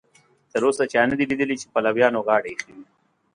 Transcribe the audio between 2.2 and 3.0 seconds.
غاړه ایښې وي.